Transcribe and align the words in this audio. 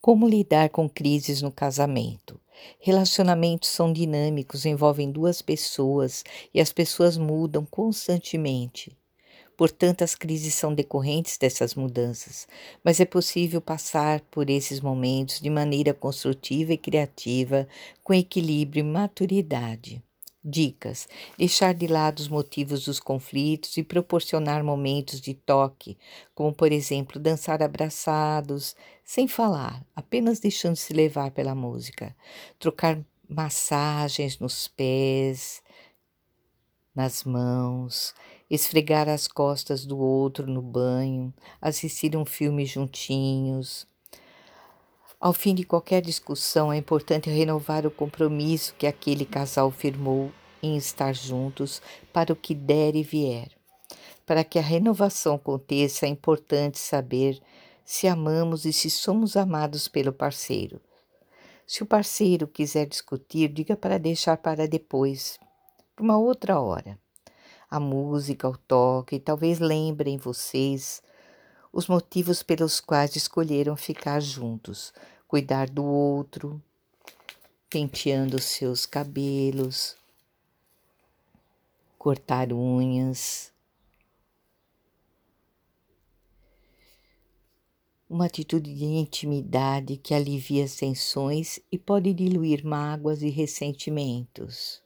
Como 0.00 0.28
lidar 0.28 0.70
com 0.70 0.88
crises 0.88 1.42
no 1.42 1.50
casamento? 1.50 2.40
Relacionamentos 2.80 3.68
são 3.68 3.92
dinâmicos, 3.92 4.64
envolvem 4.64 5.10
duas 5.10 5.42
pessoas 5.42 6.24
e 6.54 6.60
as 6.60 6.72
pessoas 6.72 7.16
mudam 7.16 7.64
constantemente. 7.64 8.96
Portanto, 9.56 10.02
as 10.02 10.14
crises 10.14 10.54
são 10.54 10.72
decorrentes 10.72 11.36
dessas 11.36 11.74
mudanças, 11.74 12.46
mas 12.84 13.00
é 13.00 13.04
possível 13.04 13.60
passar 13.60 14.20
por 14.30 14.48
esses 14.48 14.80
momentos 14.80 15.40
de 15.40 15.50
maneira 15.50 15.92
construtiva 15.92 16.72
e 16.72 16.78
criativa, 16.78 17.66
com 18.04 18.14
equilíbrio 18.14 18.80
e 18.80 18.84
maturidade. 18.84 20.00
Dicas: 20.44 21.08
deixar 21.36 21.74
de 21.74 21.86
lado 21.86 22.20
os 22.20 22.28
motivos 22.28 22.84
dos 22.84 23.00
conflitos 23.00 23.76
e 23.76 23.82
proporcionar 23.82 24.62
momentos 24.64 25.20
de 25.20 25.34
toque, 25.34 25.98
como 26.34 26.54
por 26.54 26.70
exemplo 26.72 27.20
dançar 27.20 27.62
abraçados, 27.62 28.76
sem 29.04 29.26
falar, 29.26 29.84
apenas 29.96 30.38
deixando-se 30.38 30.92
levar 30.92 31.32
pela 31.32 31.54
música. 31.54 32.14
Trocar 32.58 33.04
massagens 33.28 34.38
nos 34.38 34.68
pés, 34.68 35.60
nas 36.94 37.24
mãos, 37.24 38.14
esfregar 38.48 39.08
as 39.08 39.28
costas 39.28 39.84
do 39.84 39.98
outro 39.98 40.46
no 40.46 40.62
banho, 40.62 41.32
assistir 41.60 42.16
um 42.16 42.24
filme 42.24 42.64
juntinhos. 42.64 43.86
Ao 45.20 45.32
fim 45.32 45.52
de 45.52 45.64
qualquer 45.64 46.00
discussão, 46.00 46.72
é 46.72 46.76
importante 46.76 47.28
renovar 47.28 47.84
o 47.84 47.90
compromisso 47.90 48.72
que 48.78 48.86
aquele 48.86 49.24
casal 49.24 49.68
firmou 49.68 50.30
em 50.62 50.76
estar 50.76 51.12
juntos 51.12 51.82
para 52.12 52.32
o 52.32 52.36
que 52.36 52.54
der 52.54 52.94
e 52.94 53.02
vier. 53.02 53.50
Para 54.24 54.44
que 54.44 54.60
a 54.60 54.62
renovação 54.62 55.34
aconteça, 55.34 56.06
é 56.06 56.08
importante 56.08 56.78
saber 56.78 57.40
se 57.84 58.06
amamos 58.06 58.64
e 58.64 58.72
se 58.72 58.88
somos 58.88 59.36
amados 59.36 59.88
pelo 59.88 60.12
parceiro. 60.12 60.80
Se 61.66 61.82
o 61.82 61.86
parceiro 61.86 62.46
quiser 62.46 62.86
discutir, 62.86 63.48
diga 63.48 63.76
para 63.76 63.98
deixar 63.98 64.36
para 64.36 64.68
depois, 64.68 65.40
para 65.96 66.04
uma 66.04 66.16
outra 66.16 66.60
hora. 66.60 66.96
A 67.68 67.80
música, 67.80 68.48
o 68.48 68.56
toque, 68.56 69.18
talvez 69.18 69.58
lembrem 69.58 70.16
vocês 70.16 71.02
os 71.72 71.86
motivos 71.86 72.42
pelos 72.42 72.80
quais 72.80 73.14
escolheram 73.14 73.76
ficar 73.76 74.20
juntos, 74.20 74.92
cuidar 75.28 75.68
do 75.68 75.84
outro, 75.84 76.60
penteando 77.68 78.40
seus 78.40 78.86
cabelos, 78.86 79.94
cortar 81.98 82.50
unhas. 82.50 83.52
Uma 88.08 88.24
atitude 88.24 88.74
de 88.74 88.86
intimidade 88.86 89.98
que 89.98 90.14
alivia 90.14 90.64
as 90.64 90.76
tensões 90.76 91.60
e 91.70 91.76
pode 91.76 92.14
diluir 92.14 92.64
mágoas 92.64 93.20
e 93.20 93.28
ressentimentos. 93.28 94.80